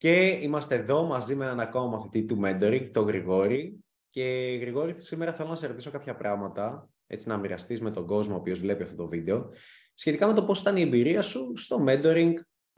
Και 0.00 0.28
είμαστε 0.28 0.74
εδώ 0.74 1.04
μαζί 1.04 1.34
με 1.34 1.44
έναν 1.44 1.60
ακόμα 1.60 1.86
μαθητή 1.86 2.24
του 2.24 2.40
mentoring, 2.44 2.90
τον 2.92 3.06
Γρηγόρη. 3.06 3.84
Και 4.10 4.22
Γρηγόρη, 4.60 4.94
σήμερα 4.96 5.32
θέλω 5.32 5.48
να 5.48 5.54
σε 5.54 5.66
ρωτήσω 5.66 5.90
κάποια 5.90 6.16
πράγματα, 6.16 6.88
έτσι 7.06 7.28
να 7.28 7.36
μοιραστείς 7.36 7.80
με 7.80 7.90
τον 7.90 8.06
κόσμο 8.06 8.34
ο 8.34 8.36
οποίος 8.36 8.60
βλέπει 8.60 8.82
αυτό 8.82 8.96
το 8.96 9.08
βίντεο, 9.08 9.50
σχετικά 9.94 10.26
με 10.26 10.32
το 10.32 10.44
πώς 10.44 10.60
ήταν 10.60 10.76
η 10.76 10.80
εμπειρία 10.80 11.22
σου 11.22 11.52
στο 11.56 11.84
mentoring 11.88 12.32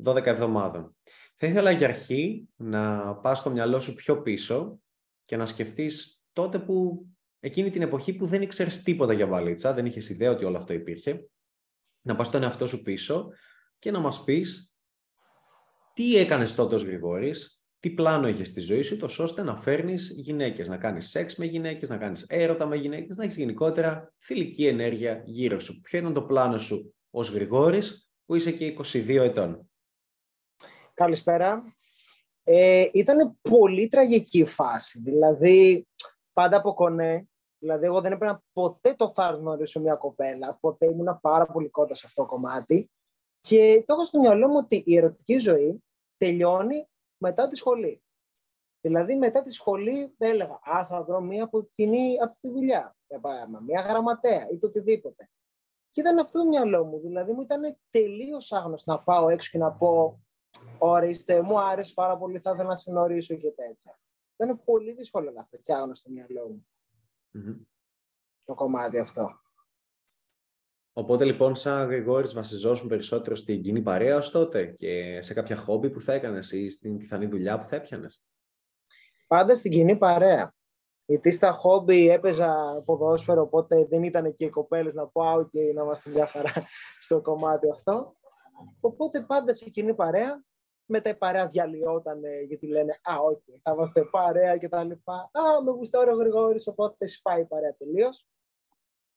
12 0.04 0.26
εβδομάδων. 0.26 0.96
Θα 1.36 1.46
ήθελα 1.46 1.70
για 1.70 1.88
αρχή 1.88 2.48
να 2.56 3.14
πας 3.14 3.38
στο 3.38 3.50
μυαλό 3.50 3.80
σου 3.80 3.94
πιο 3.94 4.22
πίσω 4.22 4.80
και 5.24 5.36
να 5.36 5.46
σκεφτείς 5.46 6.22
τότε 6.32 6.58
που 6.58 7.06
εκείνη 7.40 7.70
την 7.70 7.82
εποχή 7.82 8.12
που 8.12 8.26
δεν 8.26 8.42
ήξερες 8.42 8.82
τίποτα 8.82 9.12
για 9.12 9.26
βαλίτσα, 9.26 9.74
δεν 9.74 9.86
είχες 9.86 10.08
ιδέα 10.08 10.30
ότι 10.30 10.44
όλο 10.44 10.56
αυτό 10.56 10.72
υπήρχε, 10.72 11.28
να 12.02 12.16
πας 12.16 12.26
στον 12.26 12.42
εαυτό 12.42 12.66
σου 12.66 12.82
πίσω 12.82 13.28
και 13.78 13.90
να 13.90 13.98
μας 13.98 14.24
πεις 14.24 14.71
τι 15.94 16.16
έκανες 16.16 16.54
τότε 16.54 16.74
ως 16.74 16.82
Γρηγόρης, 16.82 17.62
τι 17.80 17.90
πλάνο 17.90 18.28
είχες 18.28 18.48
στη 18.48 18.60
ζωή 18.60 18.82
σου, 18.82 18.96
τόσο 18.96 19.22
ώστε 19.22 19.42
να 19.42 19.56
φέρνεις 19.56 20.12
γυναίκες, 20.16 20.68
να 20.68 20.76
κάνεις 20.76 21.08
σεξ 21.08 21.36
με 21.36 21.44
γυναίκες, 21.44 21.88
να 21.88 21.96
κάνεις 21.96 22.26
έρωτα 22.28 22.66
με 22.66 22.76
γυναίκες, 22.76 23.16
να 23.16 23.24
έχεις 23.24 23.36
γενικότερα 23.36 24.12
θηλυκή 24.24 24.66
ενέργεια 24.66 25.22
γύρω 25.26 25.60
σου. 25.60 25.80
Ποιο 25.80 25.98
ήταν 25.98 26.12
το 26.12 26.22
πλάνο 26.22 26.58
σου 26.58 26.94
ως 27.10 27.30
Γρηγόρης, 27.30 28.10
που 28.26 28.34
είσαι 28.34 28.52
και 28.52 28.66
22 28.66 29.22
ετών; 29.22 29.70
Καλησπέρα. 30.94 31.62
Ε, 32.44 32.88
ήταν 32.92 33.38
πολύ 33.40 33.88
τραγική 33.88 34.44
φάση. 34.44 35.00
Δηλαδή, 35.00 35.86
πάντα 36.32 36.56
από 36.56 36.74
κονέ. 36.74 37.26
Δηλαδή, 37.58 37.86
εγώ 37.86 38.00
δεν 38.00 38.12
έπαιρνα 38.12 38.42
ποτέ 38.52 38.94
το 38.94 39.08
θάρρος 39.08 39.38
να 39.38 39.44
γνωρίσω 39.44 39.80
μια 39.80 39.94
κοπέλα. 39.94 40.58
Ποτέ 40.60 40.86
ήμουν 40.86 41.18
πάρα 41.20 41.46
πολύ 41.46 41.68
κοντά 41.68 41.94
σε 41.94 42.06
αυτό 42.06 42.22
το 42.22 42.28
κομμάτι. 42.28 42.90
Και 43.40 43.82
το 43.86 43.92
έχω 43.94 44.04
στο 44.04 44.20
μυαλό 44.20 44.48
μου 44.48 44.56
ότι 44.56 44.82
η 44.86 44.96
ερωτική 44.96 45.38
ζωή 45.38 45.82
τελειώνει 46.22 46.88
μετά 47.16 47.46
τη 47.46 47.56
σχολή. 47.56 48.02
Δηλαδή, 48.80 49.16
μετά 49.16 49.42
τη 49.42 49.52
σχολή 49.52 50.14
έλεγα, 50.18 50.60
Α, 50.62 50.86
θα 50.86 51.02
βρω 51.02 51.20
μία 51.20 51.44
από 51.44 51.64
τη 51.64 51.74
κοινή 51.74 52.16
αυτή 52.22 52.40
τη 52.40 52.54
δουλειά. 52.54 52.96
Για 53.06 53.20
παράδειγμα, 53.20 53.60
μία 53.60 53.80
γραμματέα 53.80 54.48
ή 54.50 54.58
το 54.58 54.66
οτιδήποτε. 54.66 55.30
Και 55.90 56.00
ήταν 56.00 56.18
αυτό 56.18 56.38
το 56.38 56.48
μυαλό 56.48 56.84
μου. 56.84 57.00
Δηλαδή, 57.00 57.32
μου 57.32 57.40
ήταν 57.40 57.78
τελείως 57.90 58.52
άγνωστο 58.52 58.92
να 58.92 59.02
πάω 59.02 59.28
έξω 59.28 59.50
και 59.50 59.58
να 59.58 59.72
πω, 59.72 60.22
Ορίστε, 60.78 61.42
μου 61.42 61.60
άρεσε 61.60 61.92
πάρα 61.94 62.18
πολύ, 62.18 62.38
θα 62.38 62.50
ήθελα 62.50 62.68
να 62.68 62.76
σε 62.76 62.90
γνωρίσω 62.90 63.34
και 63.34 63.50
τέτοια. 63.50 63.98
Ήταν 64.36 64.64
πολύ 64.64 64.92
δύσκολο 64.92 65.30
να 65.30 65.40
αυτό 65.40 65.56
και 65.56 65.74
άγνωστο 65.74 65.94
στο 65.94 66.10
μυαλό 66.10 66.48
μου. 66.48 66.66
Το 68.44 68.54
κομμάτι 68.54 68.98
αυτό. 68.98 69.41
Οπότε 70.92 71.24
λοιπόν, 71.24 71.54
σαν 71.54 71.88
Γρηγόρης, 71.88 72.32
βασιζόσουν 72.32 72.88
περισσότερο 72.88 73.36
στην 73.36 73.62
κοινή 73.62 73.82
παρέα 73.82 74.16
ως 74.16 74.30
τότε 74.30 74.66
και 74.66 75.22
σε 75.22 75.34
κάποια 75.34 75.56
χόμπι 75.56 75.90
που 75.90 76.00
θα 76.00 76.12
έκανες 76.12 76.52
ή 76.52 76.70
στην 76.70 76.96
πιθανή 76.96 77.26
δουλειά 77.26 77.58
που 77.58 77.68
θα 77.68 77.76
έπιανες; 77.76 78.24
Πάντα 79.26 79.54
στην 79.54 79.70
κοινή 79.70 79.96
παρέα. 79.96 80.54
Γιατί 81.04 81.30
στα 81.30 81.52
χόμπι 81.52 82.08
έπαιζα 82.08 82.82
ποδόσφαιρο, 82.84 83.42
οπότε 83.42 83.84
δεν 83.84 84.02
ήταν 84.02 84.34
και 84.34 84.44
οι 84.44 84.48
κοπέλες 84.48 84.94
να 84.94 85.08
πάω 85.08 85.48
και 85.48 85.72
να 85.74 85.82
είμαστε 85.82 86.10
μια 86.10 86.26
χαρά 86.26 86.52
στο 87.04 87.20
κομμάτι 87.20 87.70
αυτό. 87.70 88.16
Οπότε 88.80 89.20
πάντα 89.20 89.54
σε 89.54 89.70
κοινή 89.70 89.94
παρέα, 89.94 90.44
μετά 90.84 91.10
η 91.10 91.14
παρέα 91.14 91.46
διαλυόταν 91.46 92.20
γιατί 92.46 92.66
λένε 92.66 93.00
«Α, 93.02 93.16
όχι, 93.18 93.60
θα 93.62 93.72
είμαστε 93.72 94.04
παρέα» 94.04 94.56
και 94.56 94.68
τα 94.68 94.84
λοιπά. 94.84 95.14
«Α, 95.14 95.62
με 95.64 95.70
γουστάρει 95.70 96.10
ο 96.10 96.14
Γρηγόρης, 96.14 96.66
οπότε 96.66 97.06
σπάει 97.06 97.40
η 97.40 97.44
παρέα 97.44 97.74
τελείως. 97.74 98.26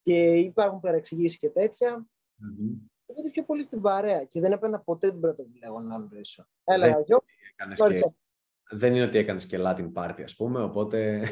Και 0.06 0.36
υπάρχουν 0.36 0.80
παρεξηγήσεις 0.80 1.38
και 1.38 1.50
τέτοια. 1.50 2.06
Mm-hmm. 2.06 2.90
Οπότε 3.06 3.30
πιο 3.30 3.44
πολύ 3.44 3.64
στην 3.64 3.82
παρέα 3.82 4.24
και 4.24 4.40
δεν 4.40 4.52
έπαιρνα 4.52 4.80
ποτέ 4.80 5.10
την 5.12 5.20
πρωτοβουλία 5.20 5.68
εγώ 5.68 5.80
να 5.80 5.98
ρωτήσω. 5.98 6.48
Έλα, 6.64 6.86
δεν, 6.86 7.04
γιο, 7.06 7.24
και... 7.90 8.14
δεν 8.70 8.96
είναι 8.96 9.04
ότι 9.04 9.18
έκανες 9.18 9.46
και 9.46 9.58
Latin 9.62 9.92
party, 9.94 10.22
ας 10.24 10.36
πούμε, 10.36 10.64
οπότε... 10.64 11.30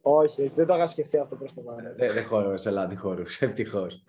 Όχι, 0.00 0.48
δεν 0.48 0.66
το 0.66 0.74
είχα 0.74 0.86
σκεφτεί 0.86 1.18
αυτό 1.18 1.36
προς 1.36 1.54
το 1.54 1.60
παρόν. 1.60 1.94
Δεν, 1.96 2.12
δεν 2.12 2.24
χώρο 2.24 2.56
σε 2.56 2.70
λάθη 2.70 2.96
χώρου, 2.96 3.22
ευτυχώς. 3.40 4.04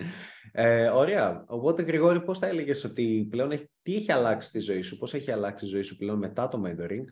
Ε, 0.52 0.88
ωραία. 0.88 1.46
Οπότε, 1.48 1.82
Γρηγόρη, 1.82 2.22
πώς 2.22 2.40
θα 2.40 2.48
έλεγες 2.48 2.84
ότι 2.84 3.28
πλέον 3.30 3.52
έχει, 3.52 3.70
τι 3.82 3.96
έχει 3.96 4.12
αλλάξει 4.12 4.48
στη 4.48 4.60
ζωή 4.60 4.82
σου, 4.82 4.98
πώς 4.98 5.14
έχει 5.14 5.32
αλλάξει 5.32 5.66
η 5.66 5.68
ζωή 5.68 5.82
σου 5.82 5.98
πλέον 5.98 6.18
μετά 6.18 6.48
το 6.48 6.64
mentoring; 6.66 7.06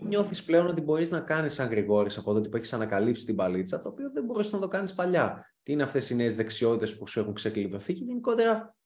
Νιώθεις 0.00 0.44
πλέον 0.44 0.66
ότι 0.66 0.80
μπορείς 0.80 1.10
να 1.10 1.20
κάνεις 1.20 1.54
σαν 1.54 1.68
Γρηγόρης 1.68 2.18
από 2.18 2.32
τότε 2.32 2.48
που 2.48 2.56
έχεις 2.56 2.72
ανακαλύψει 2.72 3.24
την 3.24 3.36
παλίτσα, 3.36 3.82
το 3.82 3.88
οποίο 3.88 4.10
δεν 4.10 4.24
μπορούσε 4.24 4.54
να 4.54 4.60
το 4.60 4.68
κάνεις 4.68 4.94
παλιά. 4.94 5.54
Τι 5.62 5.72
είναι 5.72 5.82
αυτές 5.82 6.10
οι 6.10 6.14
νέες 6.14 6.34
δεξιότητες 6.34 6.96
που 6.96 7.06
σου 7.06 7.20
έχουν 7.20 7.34
ξεκλειδωθεί 7.34 7.92
και 7.92 8.04
γενικότερα 8.04 8.76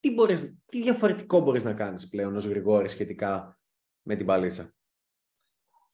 τι, 0.00 0.14
μπορείς, 0.14 0.58
τι 0.66 0.82
διαφορετικό 0.82 1.40
μπορείς 1.40 1.64
να 1.64 1.74
κάνεις 1.74 2.08
πλέον 2.08 2.36
ως 2.36 2.46
Γρηγόρης 2.46 2.92
σχετικά 2.92 3.58
με 4.02 4.16
την 4.16 4.26
παλίτσα; 4.26 4.74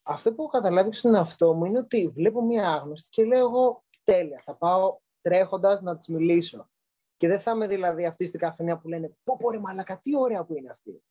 Αυτό 0.03 0.35
που 0.35 0.43
έχω 0.43 0.51
καταλάβει 0.51 0.93
στον 0.93 1.15
εαυτό 1.15 1.55
μου 1.55 1.65
είναι 1.65 1.79
ότι 1.79 2.09
βλέπω 2.09 2.43
μία 2.43 2.69
άγνωστη 2.69 3.09
και 3.09 3.25
λέω 3.25 3.39
εγώ 3.39 3.85
τέλεια, 4.03 4.43
θα 4.45 4.57
πάω 4.57 4.99
τρέχοντας 5.21 5.81
να 5.81 5.97
της 5.97 6.09
μιλήσω. 6.09 6.71
Και 7.17 7.29
δεν 7.29 7.41
θα 7.41 7.51
είμαι 7.51 7.67
δηλαδή 7.67 8.07
αυτή 8.07 8.27
στην 8.27 8.41
καφενεία 8.41 8.79
που 8.79 8.89
λένε 8.89 9.17
πω 9.25 9.37
πω 9.37 9.51
ρε 9.51 9.59
μαλακα, 9.59 9.99
τι 9.99 10.17
ωραία 10.17 10.45
που 10.45 10.57
είναι 10.57 10.71
αυτή. 10.71 11.03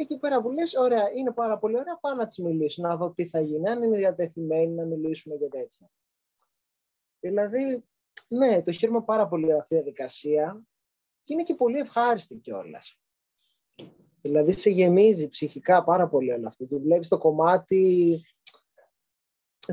Εκεί 0.00 0.18
πέρα 0.18 0.42
που 0.42 0.50
λες, 0.50 0.74
ωραία, 0.74 1.10
είναι 1.10 1.32
πάρα 1.32 1.58
πολύ 1.58 1.78
ωραία, 1.78 1.98
πάω 2.00 2.14
να 2.14 2.26
της 2.26 2.38
μιλήσω, 2.38 2.82
να 2.82 2.96
δω 2.96 3.12
τι 3.12 3.28
θα 3.28 3.40
γίνει, 3.40 3.68
αν 3.68 3.82
είναι 3.82 3.96
διατεθειμένη 3.96 4.74
να 4.74 4.84
μιλήσουμε 4.84 5.36
και 5.36 5.48
τέτοια. 5.48 5.90
Δηλαδή, 7.20 7.84
ναι, 8.28 8.62
το 8.62 8.72
χαίρομαι 8.72 9.02
πάρα 9.02 9.28
πολύ 9.28 9.52
αυτή 9.52 9.74
η 9.74 9.76
διαδικασία 9.76 10.62
και 11.22 11.32
είναι 11.32 11.42
και 11.42 11.54
πολύ 11.54 11.78
ευχάριστη 11.78 12.36
κιόλας. 12.36 13.00
Δηλαδή 14.22 14.52
σε 14.52 14.70
γεμίζει 14.70 15.28
ψυχικά 15.28 15.84
πάρα 15.84 16.08
πολύ 16.08 16.32
όλο 16.32 16.46
αυτό 16.46 16.64
και 16.64 16.76
βλέπεις 16.76 17.08
το 17.08 17.18
κομμάτι 17.18 18.20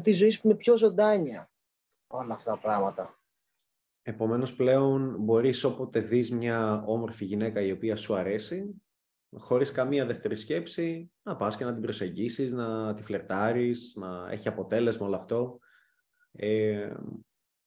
της 0.02 0.18
ζωής 0.18 0.42
με 0.42 0.56
πιο 0.56 0.78
ζωντάνια 0.78 1.50
όλα 2.08 2.34
αυτά 2.34 2.52
τα 2.52 2.60
πράγματα. 2.60 3.20
Επομένως 4.02 4.56
πλέον 4.56 5.16
μπορείς 5.20 5.64
όποτε 5.64 6.00
δεις 6.00 6.32
μια 6.32 6.84
όμορφη 6.88 7.26
γυναίκα 7.26 7.62
η 7.62 7.72
οποία 7.72 7.96
σου 7.96 8.16
αρέσει 8.16 8.85
χωρίς 9.38 9.72
καμία 9.72 10.06
δεύτερη 10.06 10.36
σκέψη 10.36 11.12
να 11.24 11.36
πας 11.36 11.58
και 11.58 11.66
να 11.66 11.74
την 11.74 11.82
προσεγγίσεις, 11.82 12.52
να 12.52 12.94
τη 12.94 13.04
φλερτάρεις, 13.04 13.96
να 13.96 14.32
έχει 14.32 14.48
αποτέλεσμα 14.48 15.06
όλο 15.06 15.16
αυτό. 15.16 15.60
Ε, 16.32 16.96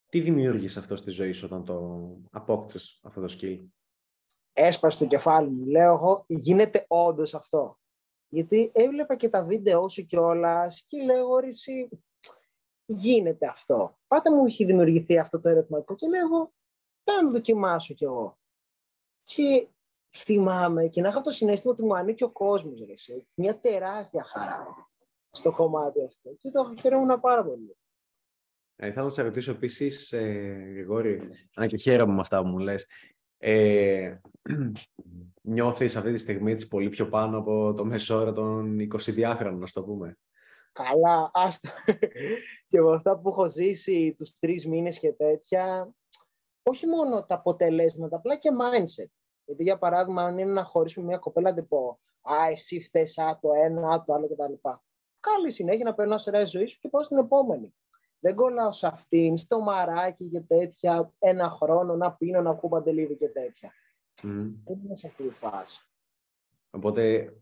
τι 0.08 0.20
δημιούργησε 0.20 0.78
αυτό 0.78 0.96
στη 0.96 1.10
ζωή 1.10 1.32
σου 1.32 1.44
όταν 1.44 1.64
το 1.64 2.08
απόκτησες 2.30 3.00
αυτό 3.02 3.20
το 3.20 3.36
skill; 3.40 3.66
Έσπασε 4.52 4.98
το 4.98 5.06
κεφάλι 5.06 5.50
μου. 5.50 5.64
Λέω 5.64 5.94
εγώ, 5.94 6.24
γίνεται 6.26 6.84
όντως 6.88 7.34
αυτό. 7.34 7.78
Γιατί 8.28 8.70
έβλεπα 8.74 9.16
και 9.16 9.28
τα 9.28 9.44
βίντεο 9.44 9.88
σου 9.88 10.06
κιόλας 10.06 10.82
και 10.88 11.02
λέω, 11.02 11.38
εσύ, 11.38 11.88
γίνεται 12.84 13.46
αυτό. 13.46 13.98
Πάτε 14.06 14.30
μου 14.30 14.46
έχει 14.46 14.64
δημιουργηθεί 14.64 15.18
αυτό 15.18 15.40
το 15.40 15.48
ερωτηματικό 15.48 15.94
και 15.94 16.08
λέω 16.08 16.20
εγώ, 16.20 16.52
θα 17.04 17.20
το 17.20 17.30
δοκιμάσω 17.30 17.94
κι 17.94 18.04
εγώ. 18.04 18.38
Και 19.22 19.68
θυμάμαι 20.22 20.86
και 20.86 21.00
να 21.00 21.08
είχα 21.08 21.20
το 21.20 21.30
συνέστημα 21.30 21.72
ότι 21.72 21.84
μου 21.84 21.96
ανήκει 21.96 22.24
ο 22.24 22.30
κόσμος. 22.30 22.80
Μια 23.34 23.58
τεράστια 23.58 24.24
χαρά 24.24 24.66
στο 25.30 25.52
κομμάτι 25.52 26.04
αυτό. 26.04 26.34
Και 26.38 26.50
το 26.50 26.74
χαιρόμουν 26.80 27.20
πάρα 27.20 27.44
πολύ. 27.44 27.76
Ε, 28.76 28.92
θα 28.92 29.02
να 29.02 29.08
σε 29.08 29.22
ρωτήσω 29.22 29.50
επίσης, 29.50 30.12
ε, 30.12 30.22
Γρηγόρη, 30.72 31.30
αν 31.54 31.68
και 31.68 31.76
χαίρομαι 31.76 32.14
με 32.14 32.20
αυτά 32.20 32.42
που 32.42 32.48
μου 32.48 32.58
λες, 32.58 32.86
ε, 33.38 34.16
νιώθεις 35.42 35.96
αυτή 35.96 36.12
τη 36.12 36.18
στιγμή 36.18 36.52
έτσι 36.52 36.68
πολύ 36.68 36.88
πιο 36.88 37.08
πάνω 37.08 37.38
από 37.38 37.72
το 37.72 37.84
μέσο 37.84 38.16
όρο 38.16 38.32
των 38.32 38.78
22χρονων, 38.94 39.58
να 39.58 39.66
το 39.72 39.82
πούμε; 39.82 40.18
Καλά, 40.72 41.30
άστα. 41.32 41.70
και 42.68 42.80
με 42.80 42.94
αυτά 42.94 43.18
που 43.18 43.28
έχω 43.28 43.48
ζήσει 43.48 44.14
τους 44.18 44.38
τρεις 44.38 44.66
μήνες 44.66 44.98
και 44.98 45.12
τέτοια, 45.12 45.92
όχι 46.62 46.86
μόνο 46.86 47.24
τα 47.24 47.34
αποτελέσματα, 47.34 48.16
απλά 48.16 48.36
και 48.36 48.50
mindset. 48.60 49.17
Γιατί 49.48 49.62
για 49.62 49.78
παράδειγμα, 49.78 50.22
αν 50.22 50.38
είναι 50.38 50.52
να 50.52 50.64
χωρίσουμε 50.64 51.06
μια 51.06 51.18
κοπέλα, 51.18 51.52
δεν 51.52 51.68
πω 51.68 52.00
«Α, 52.20 52.46
εσύ 52.50 52.80
φταίς, 52.80 53.18
α, 53.18 53.38
το 53.40 53.52
ένα, 53.52 53.88
α, 53.88 54.04
το 54.04 54.12
άλλο 54.12 54.28
κτλ». 54.28 54.68
Καλή 55.20 55.50
συνέχεια 55.50 55.84
να 55.84 55.94
περνάς 55.94 56.26
ωραία 56.26 56.44
ζωή 56.44 56.66
σου 56.66 56.78
και 56.78 56.88
πάω 56.88 57.02
στην 57.02 57.16
επόμενη. 57.16 57.74
Δεν 58.18 58.34
κολλάω 58.34 58.72
σε 58.72 58.86
αυτήν, 58.86 59.36
στο 59.36 59.60
μαράκι 59.60 60.28
και 60.28 60.40
τέτοια, 60.40 61.12
ένα 61.18 61.50
χρόνο 61.50 61.96
να 61.96 62.12
πίνω, 62.12 62.40
να 62.42 62.50
ακούω 62.50 62.70
παντελίδι 62.70 63.16
και 63.16 63.28
τέτοια. 63.28 63.72
Mm. 64.22 64.52
Δεν 64.64 64.80
είμαι 64.84 64.94
σε 64.94 65.06
αυτή 65.06 65.28
τη 65.28 65.34
φάση. 65.34 65.88
Οπότε 66.70 67.32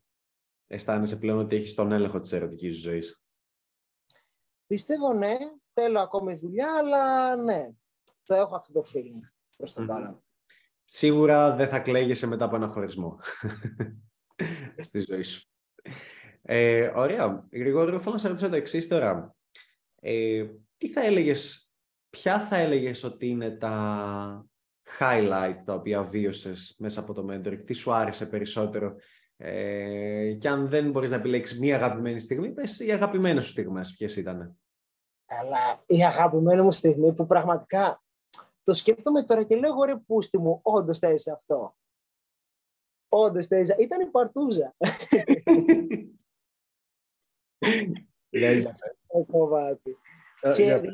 αισθάνεσαι 0.67 1.17
πλέον 1.17 1.39
ότι 1.39 1.57
έχεις 1.57 1.75
τον 1.75 1.93
έλεγχο 1.93 2.21
της 2.21 2.33
ερωτικής 2.33 2.81
ζωής; 2.81 3.23
Πιστεύω 4.67 5.13
ναι, 5.13 5.37
θέλω 5.73 6.01
ακόμη 6.01 6.35
δουλειά, 6.35 6.77
αλλά 6.77 7.37
ναι, 7.37 7.71
το 8.25 8.35
έχω 8.35 8.57
αυτό 8.57 8.73
το 8.73 8.85
feeling 8.95 9.21
προς 9.57 9.73
το 9.73 9.85
παρόν. 9.85 10.26
Σίγουρα 10.89 11.55
δεν 11.55 11.69
θα 11.69 11.79
κλαίγεσαι 11.79 12.27
μετά 12.27 12.45
από 12.45 12.57
ένα 12.57 12.69
χωρισμό 12.69 13.19
στη 14.87 15.05
ζωή 15.09 15.23
σου. 15.23 15.49
Ε, 16.43 16.93
ωραία. 16.95 17.47
Γρηγόρη, 17.53 17.99
θέλω 17.99 18.13
να 18.13 18.19
σε 18.19 18.29
ρωτήσω 18.29 18.49
το 18.49 18.57
εξής 18.57 18.89
τώρα. 18.89 19.37
Ε, 20.01 20.47
τι 20.77 20.89
θα 20.89 21.05
έλεγες, 21.05 21.71
ποια 22.11 22.41
θα 22.41 22.57
έλεγες 22.57 23.05
ότι 23.05 23.29
είναι 23.29 23.51
τα 23.51 24.47
highlight 24.99 25.57
τα 25.65 25.75
οποία 25.75 26.03
βίωσες 26.03 26.77
μέσα 26.79 27.01
από 27.01 27.13
το 27.13 27.27
mentoring, 27.31 27.63
τι 27.65 27.73
σου 27.73 27.93
άρεσε 27.93 28.27
περισσότερο; 28.27 28.97
Ε, 29.37 30.33
και 30.33 30.49
αν 30.49 30.69
δεν 30.69 30.91
μπορείς 30.91 31.11
να 31.11 31.17
επιλέξεις 31.17 31.59
μία 31.59 31.77
αγαπημένη 31.77 32.21
στιγμή, 32.21 32.53
πες 32.53 32.79
οι 32.79 32.93
αγαπημένες 32.93 33.45
σου 33.45 33.51
στιγμές, 33.51 33.95
ποιες 33.97 34.17
ήταν. 34.17 34.57
Καλά, 35.27 35.83
η 35.87 36.05
αγαπημένη 36.05 36.63
μου 36.63 36.73
στιγμή 36.73 37.15
που 37.15 37.27
πραγματικά 37.27 38.03
το 38.67 38.75
σκέφτομαι 38.75 39.23
τώρα 39.23 39.45
και 39.45 39.57
λέω, 39.57 39.83
ρε 39.83 39.97
πούστη 39.97 40.39
μου, 40.39 40.61
όντως 40.63 40.99
θέλει 40.99 41.21
αυτό. 41.33 41.77
Όντως 43.09 43.47
θέλει. 43.47 43.75
Ήταν 43.79 44.01
η 44.01 44.11
Παρτούζα. 44.11 44.77
Δεν 48.29 48.75
κομμάτι. 49.31 49.97
Δηλαδή, 50.55 50.89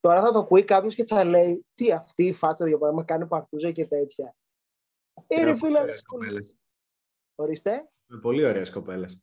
τώρα 0.00 0.22
θα 0.22 0.32
το 0.32 0.38
ακούει 0.38 0.64
κάποιος 0.64 0.94
και 0.94 1.04
θα 1.04 1.24
λέει 1.24 1.66
τι 1.74 1.92
αυτή 1.92 2.24
η 2.26 2.32
φάτσα 2.32 2.68
για 2.68 2.78
παράδειγμα 2.78 3.06
κάνει 3.06 3.26
παρτούζα 3.26 3.70
και 3.70 3.86
τέτοια. 3.86 4.36
Είναι 5.26 5.56
φίλε. 5.56 5.84
Ορίστε. 7.34 7.90
Με 8.06 8.20
πολύ 8.20 8.44
ωραίες 8.44 8.70
κοπέλες. 8.70 9.18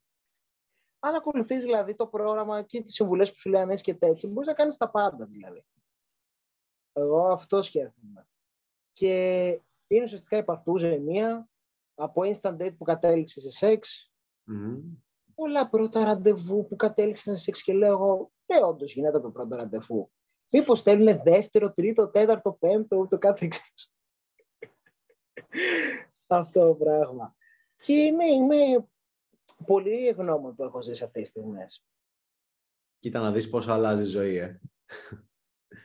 Αν 0.99 1.15
ακολουθείς 1.15 1.63
δηλαδή 1.63 1.95
το 1.95 2.07
πρόγραμμα 2.07 2.63
και 2.63 2.81
τις 2.81 2.93
συμβουλές 2.93 3.31
που 3.31 3.37
σου 3.37 3.49
λέει 3.49 3.61
αν 3.61 3.75
και 3.75 3.93
τέτοια, 3.93 4.29
μπορείς 4.29 4.47
να 4.47 4.53
κάνεις 4.53 4.77
τα 4.77 4.89
πάντα 4.89 5.25
δηλαδή. 5.25 5.65
Εγώ 6.93 7.31
αυτό 7.31 7.61
σκέφτομαι. 7.61 8.27
Και 8.93 9.45
είναι 9.87 10.03
ουσιαστικά 10.03 10.37
η 10.37 10.43
παρτούζα 10.43 10.93
η 10.93 10.99
μία, 10.99 11.49
από 11.95 12.21
instant 12.25 12.57
date 12.57 12.77
που 12.77 12.83
κατέληξε 12.83 13.39
σε 13.39 13.49
σεξ, 13.49 14.11
mm 14.51 15.01
πολλά 15.41 15.69
πρώτα 15.69 16.03
ραντεβού 16.03 16.67
που 16.67 16.75
κατέληξαν 16.75 17.35
σε 17.35 17.43
σεξ 17.43 17.63
και 17.63 17.73
λέω 17.73 17.91
εγώ, 17.91 18.31
ε, 18.45 18.63
όντως 18.63 18.93
γίνεται 18.93 19.19
το 19.19 19.31
πρώτο 19.31 19.55
ραντεβού. 19.55 20.11
Μήπως 20.49 20.81
θέλουν 20.81 21.21
δεύτερο, 21.23 21.71
τρίτο, 21.71 22.09
τέταρτο, 22.09 22.53
πέμπτο, 22.53 22.97
ούτω 22.97 23.17
κάθε 23.17 23.45
εξής. 23.45 23.93
Αυτό 26.27 26.67
το 26.67 26.75
πράγμα. 26.75 27.35
Και 27.75 28.11
ναι, 28.15 28.25
είμαι 28.25 28.87
πολύ 29.65 30.07
ευγνώμων 30.07 30.55
που 30.55 30.63
έχω 30.63 30.81
ζήσει 30.81 31.03
αυτές 31.03 31.21
τις 31.21 31.29
στιγμές. 31.29 31.85
Κοίτα 32.99 33.19
να 33.19 33.31
δεις 33.31 33.49
πώς 33.49 33.67
αλλάζει 33.67 34.01
η 34.01 34.05
ζωή, 34.05 34.35
ε. 34.35 34.61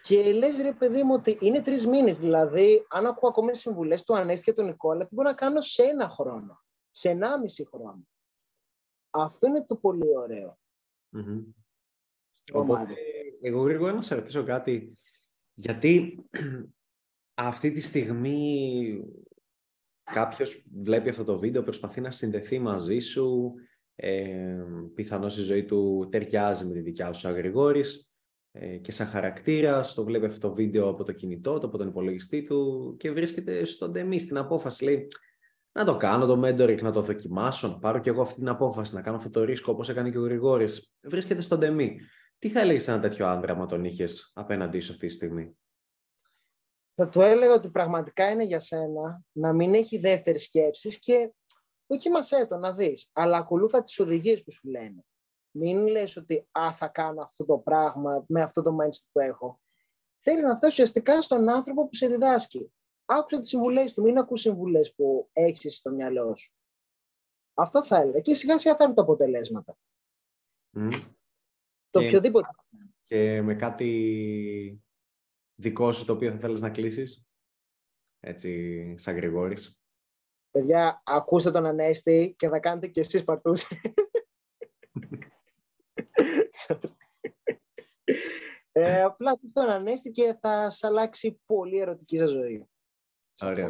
Και 0.03 0.33
λες, 0.33 0.61
ρε 0.61 0.73
παιδί 0.73 1.03
μου, 1.03 1.15
ότι 1.15 1.39
είναι 1.41 1.63
τρεις 1.63 1.87
μήνες. 1.87 2.19
Δηλαδή, 2.19 2.87
αν 2.89 3.07
ακούω 3.07 3.29
ακόμα 3.29 3.55
συμβουλές 3.55 4.05
του 4.05 4.17
Ανέστη 4.17 4.45
και 4.45 4.53
του 4.53 4.63
Νικόλα, 4.63 5.07
τι 5.07 5.15
μπορώ 5.15 5.29
να 5.29 5.35
κάνω 5.35 5.61
σε 5.61 5.83
ένα 5.83 6.09
χρόνο, 6.09 6.65
σε 6.91 7.11
ενάμιση 7.11 7.67
χρόνο. 7.67 8.09
Αυτό 9.11 9.47
είναι 9.47 9.65
το 9.67 9.77
πολύ 9.77 10.17
ωραίο. 10.17 10.59
Mm-hmm. 11.17 11.45
Οπότε, 12.53 12.95
εγώ 13.41 13.63
γρήγορα 13.63 13.93
να 13.93 14.03
σε 14.03 14.15
ρωτήσω 14.15 14.45
κάτι. 14.45 14.99
Γιατί 15.55 16.25
αυτή 17.35 17.71
τη 17.71 17.81
στιγμή 17.81 19.05
κάποιος 20.03 20.67
βλέπει 20.83 21.09
αυτό 21.09 21.25
το 21.25 21.39
βίντεο, 21.39 21.63
προσπαθεί 21.63 22.01
να 22.01 22.11
συνδεθεί 22.11 22.59
μαζί 22.59 22.99
σου, 22.99 23.55
ε, 23.95 24.65
πιθανώς 24.95 25.39
η 25.39 25.43
ζωή 25.43 25.65
του 25.65 26.09
ταιριάζει 26.11 26.65
με 26.65 26.73
τη 26.73 26.81
δικιά 26.81 27.13
σου 27.13 27.21
σαν 27.21 27.37
ε, 27.37 27.51
και 28.81 28.93
σαν 28.93 29.07
χαρακτήρα, 29.07 29.81
το 29.95 30.05
βλέπει 30.05 30.27
αυτό 30.27 30.49
το 30.49 30.55
βίντεο 30.55 30.89
από 30.89 31.05
το 31.05 31.13
κινητό 31.13 31.59
του, 31.59 31.67
από 31.67 31.79
τον 31.79 31.89
υπολογιστή 31.89 32.43
του 32.43 32.95
και 32.99 33.11
βρίσκεται 33.11 33.65
στον 33.65 33.93
τεμή 33.93 34.19
στην 34.19 34.37
απόφαση. 34.37 34.85
Λέει, 34.85 35.07
να 35.73 35.85
το 35.85 35.97
κάνω 35.97 36.27
το 36.27 36.41
mentoring, 36.45 36.81
να 36.83 36.93
το 36.93 37.03
δοκιμάσω, 37.03 37.69
να 37.69 37.79
πάρω 37.79 37.99
και 37.99 38.11
εγώ 38.11 38.23
αυτή 38.23 38.35
την 38.35 38.49
απόφαση, 38.49 38.95
να 38.95 39.03
κάνω 39.03 39.17
αυτό 39.17 39.31
το 39.31 39.45
ρίσκο 39.45 39.73
όπως 39.73 39.89
έκανε 39.89 40.11
και 40.11 40.19
ο 40.19 40.23
Γρηγόρης. 40.23 40.93
Βρίσκεται 41.01 41.41
στον 41.41 41.61
τεμή. 41.61 42.01
Τι 42.39 42.49
θα 42.49 42.61
έλεγες 42.61 42.83
σε 42.83 42.91
ένα 42.91 43.01
τέτοιο 43.01 43.27
άντρα, 43.27 43.55
μα 43.55 43.67
τον 43.67 43.85
είχες 43.85 44.31
απέναντί 44.35 44.81
σου 44.81 44.93
αυτή 44.93 45.07
τη 45.07 45.13
στιγμή; 45.13 45.57
Θα 46.95 47.09
του 47.09 47.21
έλεγα 47.21 47.53
ότι 47.53 47.71
πραγματικά 47.71 48.31
είναι 48.31 48.45
για 48.45 48.61
σένα 48.61 49.23
να 49.33 49.53
μην 49.53 49.75
έχει 49.75 49.99
δεύτερη 49.99 50.39
σκέψη 50.39 50.99
και 50.99 51.33
δοκίμασέ 51.87 52.47
το 52.47 52.57
να 52.57 52.73
δεις. 52.73 53.11
Αλλά 53.13 53.37
ακολούθα 53.37 53.83
τις 53.83 53.99
οδηγίες 53.99 54.43
που 54.43 54.51
σου 54.51 54.69
λένε. 54.69 55.05
Μην 55.59 55.87
λες 55.87 56.17
ότι 56.17 56.49
α, 56.59 56.73
θα 56.73 56.89
κάνω 56.89 57.23
αυτό 57.23 57.45
το 57.45 57.59
πράγμα 57.59 58.25
με 58.29 58.43
αυτό 58.43 58.63
το 58.63 58.77
mindset 58.81 59.07
που 59.13 59.21
έχω. 59.21 59.61
Θέλεις 60.19 60.43
να 60.43 60.57
φτάσεις 60.57 60.73
ουσιαστικά 60.73 61.23
στον 61.23 61.49
άνθρωπο 61.49 61.83
που 61.89 61.95
σε 61.95 62.09
διδάσκει. 62.09 62.73
Άκουσε 63.05 63.41
τις 63.41 63.49
συμβουλές 63.49 63.95
του, 63.95 64.03
μην 64.03 64.19
ακούς 64.19 64.41
συμβουλές 64.41 64.95
που 64.95 65.29
έχεις 65.33 65.77
στο 65.77 65.91
μυαλό 65.93 66.37
σου. 66.37 66.55
Αυτό 67.55 67.85
θα 67.85 67.97
έλεγα. 67.97 68.21
Και 68.21 68.35
σιγά 68.35 68.59
σιγά 68.59 68.77
θα 68.77 68.85
είναι 68.85 68.95
τα 68.95 69.03
αποτελέσματα. 69.03 69.79
Το 71.89 72.01
και, 72.01 72.07
οποιοδήποτε. 72.07 72.49
Και 73.05 73.43
με 73.43 73.55
κάτι 73.55 74.83
δικό 75.55 75.93
σου 75.93 76.05
το 76.05 76.13
οποίο 76.13 76.31
θα 76.31 76.39
θέλεις 76.39 76.61
να 76.61 76.71
κλείσεις, 76.71 77.27
έτσι 78.21 78.95
σαν 78.99 79.17
Γρηγόρης. 79.17 79.81
Παιδιά, 80.51 81.03
ακούστε 81.05 81.51
τον 81.51 81.67
Ανέστη 81.67 82.35
και 82.39 82.49
θα 82.49 82.59
κάνετε 82.59 82.87
και 82.87 83.01
εσείς 83.01 83.25
παρτούς. 83.25 83.67
Ε, 88.73 89.03
απλά 89.03 89.31
ακούστε 89.31 89.61
τον 89.61 89.71
Ανέστη 89.71 90.11
και 90.11 90.37
θα 90.41 90.71
σας 90.71 90.85
αλλάξει 90.85 91.41
πολύ 91.47 91.79
ερωτική 91.79 92.17
σας 92.17 92.31
ζωή. 92.31 92.69
Ωραία. 93.43 93.67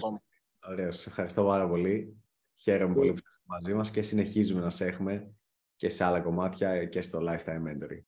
Ωραία. 0.69 0.90
Σε 0.90 1.08
ευχαριστώ 1.08 1.44
πάρα 1.44 1.69
πολύ. 1.69 2.22
Χαίρομαι 2.54 2.94
πολύ 2.94 3.08
που 3.08 3.14
είστε 3.14 3.28
μαζί 3.43 3.75
μας 3.75 3.90
και 3.90 4.02
συνεχίζουμε 4.02 4.60
να 4.60 4.70
σε 4.70 4.84
έχουμε 4.84 5.34
και 5.76 5.88
σε 5.88 6.04
άλλα 6.04 6.20
κομμάτια 6.20 6.84
και 6.84 7.00
στο 7.00 7.20
Lifetime 7.22 7.62
Mentoring. 7.66 8.02